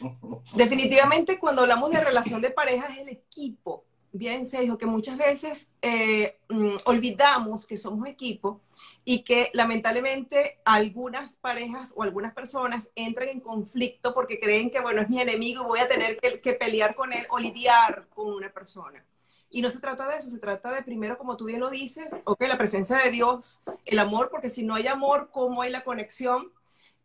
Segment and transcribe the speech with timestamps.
[0.54, 3.84] Definitivamente cuando hablamos de relación de pareja es el equipo.
[4.12, 8.60] Bien, Sergio, que muchas veces eh, mm, olvidamos que somos equipo
[9.04, 15.00] y que lamentablemente algunas parejas o algunas personas entran en conflicto porque creen que, bueno,
[15.00, 18.32] es mi enemigo y voy a tener que, que pelear con él o lidiar con
[18.32, 19.04] una persona.
[19.48, 22.22] Y no se trata de eso, se trata de primero, como tú bien lo dices,
[22.24, 25.82] ok, la presencia de Dios, el amor, porque si no hay amor, ¿cómo hay la
[25.82, 26.52] conexión?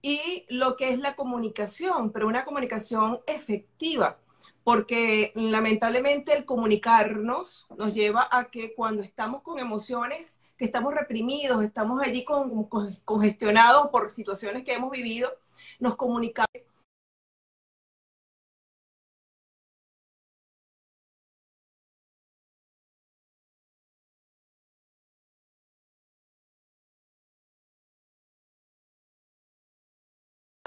[0.07, 4.19] Y lo que es la comunicación, pero una comunicación efectiva
[4.63, 11.63] porque lamentablemente el comunicarnos nos lleva a que cuando estamos con emociones, que estamos reprimidos,
[11.63, 12.67] estamos allí con,
[13.03, 15.31] congestionados por situaciones que hemos vivido,
[15.79, 16.49] nos comunicamos.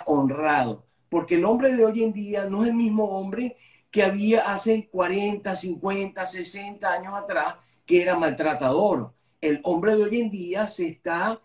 [0.08, 3.56] Honrado, porque el hombre de hoy en día no es el mismo hombre
[3.90, 7.56] que había hace 40, 50, 60 años atrás,
[7.86, 9.14] que era maltratador.
[9.40, 11.40] El hombre de hoy en día se está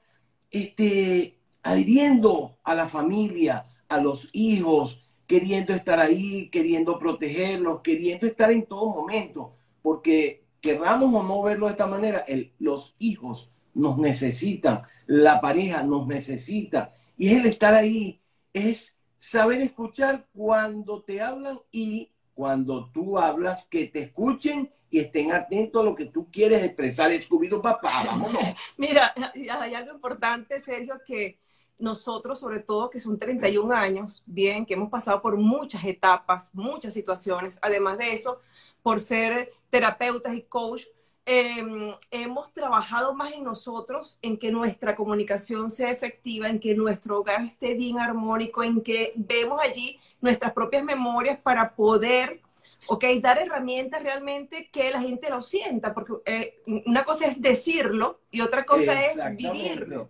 [0.51, 8.51] este, adhiriendo a la familia, a los hijos, queriendo estar ahí, queriendo protegerlos, queriendo estar
[8.51, 12.25] en todo momento, porque querramos o no verlo de esta manera,
[12.59, 18.21] los hijos nos necesitan, la pareja nos necesita, y es el estar ahí,
[18.53, 25.31] es saber escuchar cuando te hablan y cuando tú hablas, que te escuchen y estén
[25.31, 27.11] atentos a lo que tú quieres expresar.
[27.11, 28.41] Escubido papá, vámonos.
[28.77, 31.37] Mira, hay algo importante, Sergio, que
[31.77, 36.93] nosotros, sobre todo, que son 31 años, bien, que hemos pasado por muchas etapas, muchas
[36.93, 38.39] situaciones, además de eso,
[38.81, 40.83] por ser terapeutas y coach,
[41.25, 47.19] em, hemos trabajado más en nosotros, en que nuestra comunicación sea efectiva, en que nuestro
[47.19, 52.41] hogar esté bien armónico, en que vemos allí nuestras propias memorias para poder,
[52.87, 58.21] ok, dar herramientas realmente que la gente lo sienta, porque eh, una cosa es decirlo
[58.31, 60.09] y otra cosa es vivirlo.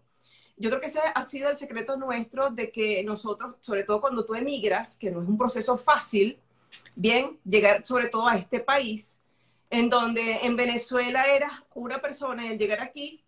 [0.56, 4.24] Yo creo que ese ha sido el secreto nuestro de que nosotros, sobre todo cuando
[4.24, 6.40] tú emigras, que no es un proceso fácil,
[6.96, 9.23] bien, llegar sobre todo a este país,
[9.74, 13.24] en donde en Venezuela eras una persona y al llegar aquí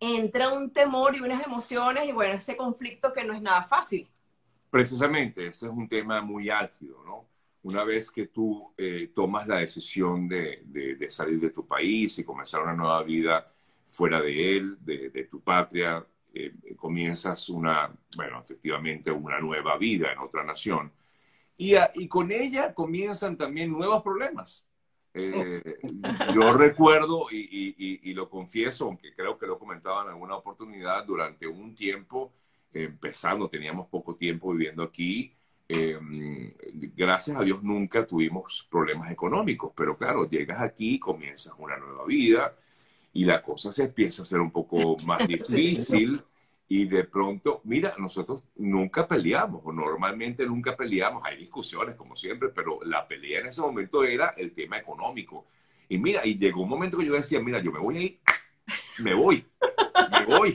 [0.00, 4.08] entra un temor y unas emociones y bueno, ese conflicto que no es nada fácil.
[4.68, 7.28] Precisamente, ese es un tema muy álgido, ¿no?
[7.62, 12.60] Una vez que tú eh, tomas la decisión de, salir de tu país y comenzar
[12.60, 13.48] una nueva vida
[13.86, 16.04] fuera de él, de, tu patria,
[16.34, 20.90] eh, comienzas una, bueno, efectivamente una nueva vida en otra nación.
[21.56, 24.66] Y, y con ella comienzan también nuevos problemas.
[25.14, 25.62] Eh,
[26.34, 31.04] yo recuerdo, y, y, y, lo confieso, aunque creo que lo comentaba en alguna oportunidad,
[31.04, 32.32] durante un tiempo
[32.72, 35.32] empezando, teníamos poco tiempo viviendo aquí.
[35.68, 35.98] Eh,
[36.94, 42.54] gracias a Dios nunca tuvimos problemas económicos, pero claro, llegas aquí, comienzas una nueva vida
[43.12, 46.20] y la cosa se empieza a hacer un poco más difícil
[46.68, 52.48] y de pronto, mira, nosotros nunca peleamos o normalmente nunca peleamos, hay discusiones como siempre,
[52.48, 55.46] pero la pelea en ese momento era el tema económico.
[55.88, 59.12] Y mira, y llegó un momento que yo decía, mira, yo me voy a me
[59.14, 59.46] voy,
[60.10, 60.54] me voy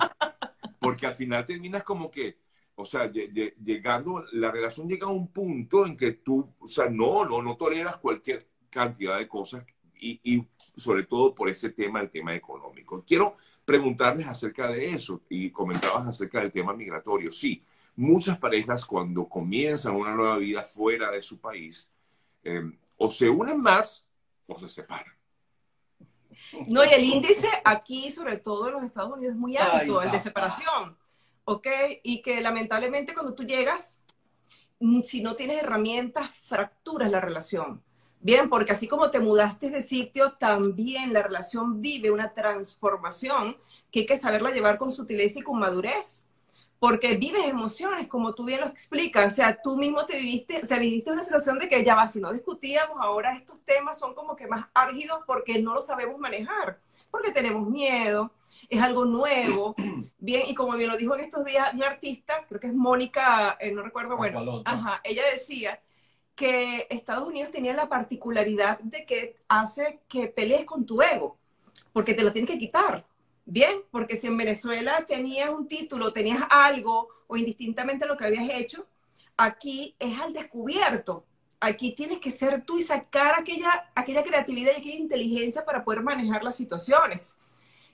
[0.79, 2.37] porque al final terminas como que,
[2.75, 7.25] o sea, llegando, la relación llega a un punto en que tú, o sea, no,
[7.25, 9.65] no, no toleras cualquier cantidad de cosas
[9.99, 10.45] y, y
[10.75, 13.03] sobre todo por ese tema, el tema económico.
[13.05, 17.31] Quiero preguntarles acerca de eso y comentabas acerca del tema migratorio.
[17.31, 17.63] Sí,
[17.95, 21.91] muchas parejas cuando comienzan una nueva vida fuera de su país,
[22.43, 22.63] eh,
[22.97, 24.07] o se unen más
[24.47, 25.13] o se separan.
[26.67, 30.11] No, y el índice aquí, sobre todo en los Estados Unidos, es muy alto, el
[30.11, 30.97] de separación.
[31.43, 31.67] ¿Ok?
[32.03, 33.99] Y que lamentablemente cuando tú llegas,
[34.79, 37.83] mm, si no tienes herramientas, fracturas la relación.
[38.21, 43.55] Bien, porque así como te mudaste de sitio, también la relación vive una transformación
[43.91, 46.25] que hay que saberla llevar con sutileza y con madurez.
[46.79, 50.65] Porque vives emociones, como tú bien lo explicas, o sea, tú mismo te viviste, o
[50.65, 54.13] sea, viviste una situación de que ya va, si no discutíamos, ahora estos temas son
[54.13, 56.79] como que más árgidos porque no lo sabemos manejar,
[57.11, 58.31] porque tenemos miedo,
[58.69, 59.75] es algo nuevo,
[60.19, 63.57] bien, y como bien lo dijo en estos días un artista, creo que es Mónica,
[63.59, 65.81] eh, no recuerdo, bueno, ajá, ella decía
[66.39, 71.37] que Estados Unidos tenía la particularidad de que hace que pelees con tu ego,
[71.91, 73.05] porque te lo tienes que quitar.
[73.43, 78.49] Bien, porque si en Venezuela tenías un título, tenías algo o indistintamente lo que habías
[78.53, 78.87] hecho,
[79.35, 81.25] aquí es al descubierto.
[81.59, 86.03] Aquí tienes que ser tú y sacar aquella, aquella creatividad y aquella inteligencia para poder
[86.03, 87.37] manejar las situaciones.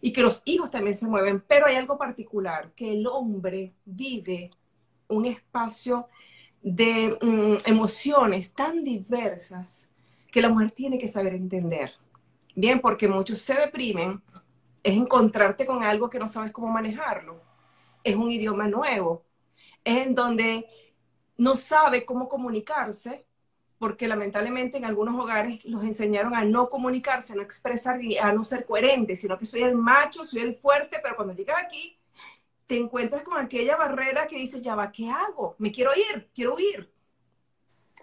[0.02, 1.44] Y que los hijos también se mueven.
[1.48, 4.52] Pero hay algo particular, que el hombre vive
[5.08, 6.08] un espacio
[6.66, 9.92] de mm, emociones tan diversas
[10.32, 11.94] que la mujer tiene que saber entender.
[12.56, 14.20] Bien, porque muchos se deprimen,
[14.82, 17.40] es encontrarte con algo que no sabes cómo manejarlo,
[18.04, 19.24] es un idioma nuevo,
[19.84, 20.66] es en donde
[21.38, 23.28] no sabe cómo comunicarse,
[23.78, 28.44] porque lamentablemente en algunos hogares los enseñaron a no comunicarse, a no expresar a no
[28.44, 31.96] ser coherentes, sino que soy el macho, soy el fuerte, pero cuando llegas aquí
[32.68, 35.56] te encuentras con aquella barrera que dices, ya va, ¿qué hago?
[35.60, 36.92] Me quiero ir, quiero huir.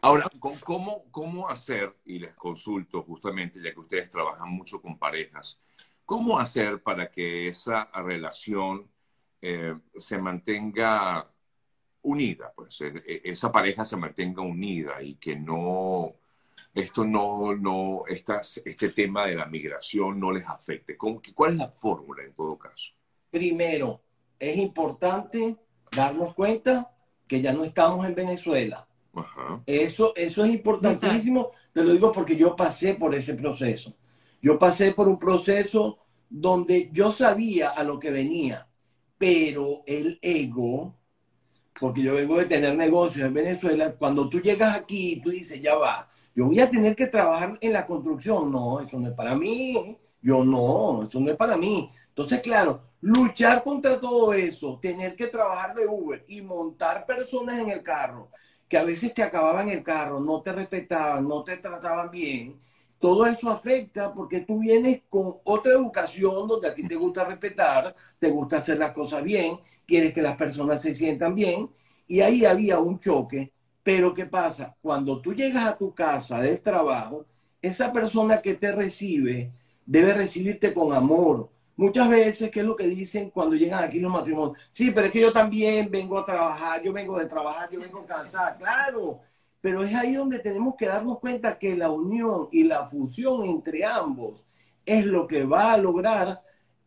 [0.00, 0.29] Ahora,
[0.64, 5.61] ¿cómo, ¿cómo hacer, y les consulto justamente, ya que ustedes trabajan mucho con parejas,
[6.05, 8.91] cómo hacer para que esa relación
[9.41, 11.29] eh, se mantenga
[12.03, 16.15] unida, pues e, e, esa pareja se mantenga unida y que no,
[16.75, 20.97] esto no, no, este tema de la migración no les afecte.
[20.97, 22.93] ¿Cuál es la fórmula en todo caso?
[23.31, 24.00] Primero,
[24.50, 25.56] es importante
[25.94, 26.91] darnos cuenta
[27.27, 28.87] que ya no estamos en Venezuela.
[29.67, 33.94] Eso, eso es importantísimo, te lo digo porque yo pasé por ese proceso.
[34.41, 35.99] Yo pasé por un proceso
[36.29, 38.67] donde yo sabía a lo que venía,
[39.17, 40.97] pero el ego
[41.79, 45.61] porque yo vengo de tener negocios en Venezuela, cuando tú llegas aquí y tú dices,
[45.61, 49.15] ya va, yo voy a tener que trabajar en la construcción, no, eso no es
[49.15, 51.91] para mí, yo no, eso no es para mí.
[52.12, 57.70] Entonces, claro, luchar contra todo eso, tener que trabajar de Uber y montar personas en
[57.70, 58.31] el carro,
[58.69, 62.61] que a veces te acababan el carro, no te respetaban, no te trataban bien,
[62.99, 67.94] todo eso afecta porque tú vienes con otra educación donde a ti te gusta respetar,
[68.19, 71.69] te gusta hacer las cosas bien, quieres que las personas se sientan bien
[72.06, 73.53] y ahí había un choque.
[73.82, 74.76] Pero ¿qué pasa?
[74.81, 77.26] Cuando tú llegas a tu casa del trabajo,
[77.61, 79.50] esa persona que te recibe
[79.85, 81.50] debe recibirte con amor.
[81.76, 84.58] Muchas veces, ¿qué es lo que dicen cuando llegan aquí los matrimonios?
[84.70, 88.04] Sí, pero es que yo también vengo a trabajar, yo vengo de trabajar, yo vengo
[88.04, 88.56] cansada.
[88.56, 89.20] Claro,
[89.60, 93.84] pero es ahí donde tenemos que darnos cuenta que la unión y la fusión entre
[93.84, 94.44] ambos
[94.84, 96.42] es lo que va a lograr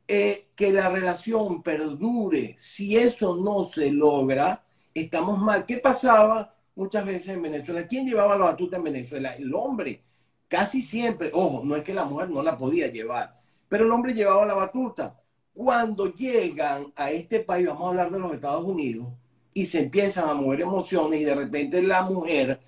[0.08, 2.56] eh, que la relación perdure.
[2.58, 5.66] Si eso no se logra, estamos mal.
[5.66, 7.88] ¿Qué pasaba muchas veces en Venezuela?
[7.88, 9.36] ¿Quién llevaba la batuta en Venezuela?
[9.36, 10.04] El hombre.
[10.48, 14.14] Casi siempre, ojo, no es que la mujer no la podía llevar, pero el hombre
[14.14, 15.20] llevaba la batuta.
[15.54, 19.08] Cuando llegan a este país, vamos a hablar de los Estados Unidos,
[19.54, 22.60] y se empiezan a mover emociones y de repente la mujer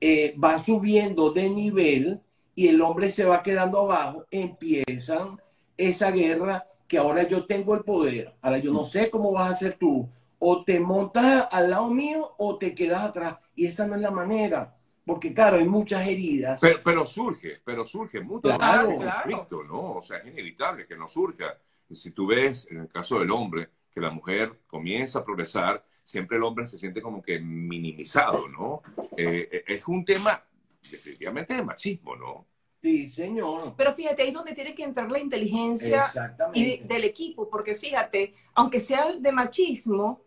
[0.00, 2.20] eh, va subiendo de nivel
[2.56, 5.38] y el hombre se va quedando abajo, empiezan
[5.76, 9.54] esa guerra que ahora yo tengo el poder, ahora yo no sé cómo vas a
[9.54, 10.08] hacer tú,
[10.38, 13.36] o te montas al lado mío o te quedas atrás.
[13.54, 16.60] Y esa no es la manera, porque claro, hay muchas heridas.
[16.60, 19.94] Pero, surge, pero surge mucho claro, conflicto, ¿no?
[19.94, 21.58] O sea, es inevitable que no surja.
[21.90, 26.36] si tú ves, en el caso del hombre, que la mujer comienza a progresar, siempre
[26.36, 28.82] el hombre se siente como que minimizado, ¿no?
[29.16, 30.42] Eh, eh, es un tema
[30.90, 32.46] definitivamente de machismo, ¿no?
[32.80, 33.74] Sí, señor.
[33.76, 36.04] Pero fíjate, ahí es donde tiene que entrar la inteligencia
[36.52, 40.22] y del equipo, porque fíjate, aunque sea de machismo,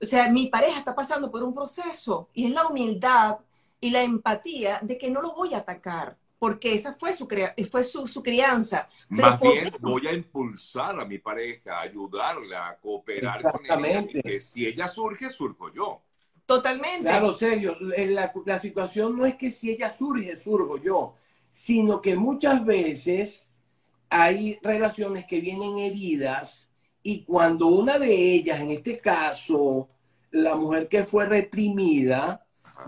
[0.00, 3.38] o sea, mi pareja está pasando por un proceso y es la humildad
[3.86, 7.28] y la empatía de que no lo voy a atacar, porque esa fue su,
[7.70, 8.88] fue su, crianza.
[9.08, 14.40] Más bien voy a impulsar a mi pareja, a ayudarla, a cooperar con ella, que
[14.40, 16.02] si ella surge, surjo yo.
[16.44, 17.06] Totalmente.
[17.06, 21.16] Claro, serio, la, la situación no es que si ella surge, surjo yo
[21.56, 23.48] sino que muchas veces
[24.10, 26.68] hay relaciones que vienen heridas
[27.02, 29.88] y cuando una de ellas, en este caso,
[30.32, 32.45] la mujer que fue reprimida,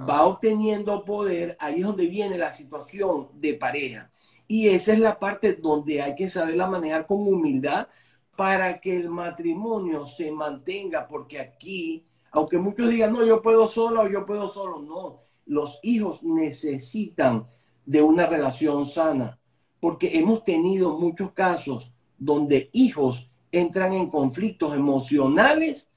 [0.09, 4.11] va obteniendo poder, ahí es donde viene la situación de pareja.
[4.47, 7.89] Y esa es la parte donde hay que saberla manejar con humildad
[8.37, 14.03] para que el matrimonio se mantenga, porque aquí, aunque muchos digan, no, yo puedo solo
[14.03, 17.47] o yo puedo solo, no, los hijos necesitan
[17.85, 19.39] de una relación sana,
[19.81, 25.89] porque hemos tenido muchos casos donde hijos entran en conflictos emocionales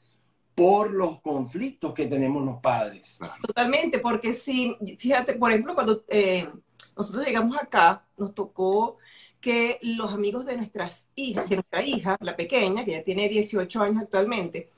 [0.56, 3.20] por los conflictos que tenemos los padres.
[3.42, 6.48] Totalmente, porque si, fíjate, por ejemplo, cuando eh,
[6.96, 8.98] nosotros llegamos acá, nos tocó
[9.40, 13.82] que los amigos de nuestras hijas, de nuestra hija, la pequeña, que ya tiene 18
[13.82, 14.70] años actualmente,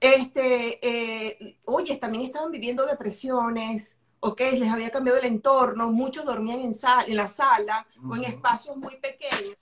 [0.00, 6.60] este, eh, oye, también estaban viviendo depresiones, ok, les había cambiado el entorno, muchos dormían
[6.60, 6.72] en,
[7.06, 9.56] en la sala o en espacios muy pequeños.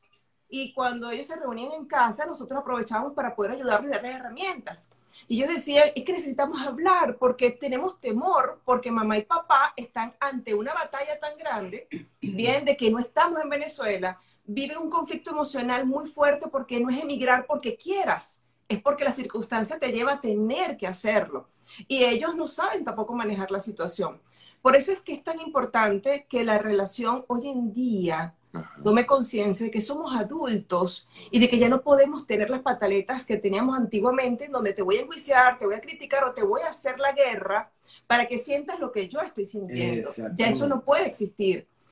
[0.48, 4.88] Y cuando ellos se reunían en casa, nosotros aprovechábamos para poder ayudarles y darles herramientas.
[5.28, 10.14] Y yo decía, es que necesitamos hablar porque tenemos temor, porque mamá y papá están
[10.20, 11.88] ante una batalla tan grande,
[12.20, 16.90] bien, de que no estamos en Venezuela, viven un conflicto emocional muy fuerte porque no
[16.90, 21.48] es emigrar porque quieras, es porque la circunstancia te lleva a tener que hacerlo.
[21.88, 24.20] Y ellos no saben tampoco manejar la situación.
[24.62, 28.34] Por eso es que es tan importante que la relación hoy en día
[28.82, 33.24] tome conciencia de que somos adultos y de que ya no podemos tener las pataletas
[33.24, 36.42] que teníamos antiguamente, en donde te voy a enjuiciar, te voy a criticar o te
[36.42, 37.70] voy a hacer la guerra
[38.06, 40.08] para que sientas lo que yo estoy sintiendo.
[40.34, 41.66] Ya eso no puede existir.